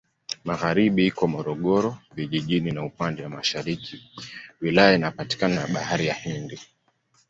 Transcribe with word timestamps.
Magharibi 0.47 1.03
iko 1.07 1.25
Morogoro 1.27 1.97
Vijijini 2.15 2.71
na 2.71 2.83
upande 2.85 3.23
wa 3.23 3.29
mashariki 3.29 4.03
wilaya 4.61 4.95
inapakana 4.95 5.55
na 5.55 5.67
Bahari 5.67 6.05
ya 6.07 6.13
Hindi. 6.13 6.59